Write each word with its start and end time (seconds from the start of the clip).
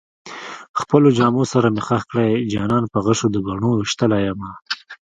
خپلو 0.79 1.07
جامو 1.17 1.43
سره 1.53 1.67
مې 1.73 1.81
خښ 1.87 2.01
کړئ 2.09 2.31
جانان 2.53 2.83
په 2.93 2.97
غشو 3.05 3.27
د 3.31 3.37
بڼو 3.45 3.71
ويشتلی 3.75 4.21
يمه 4.27 4.49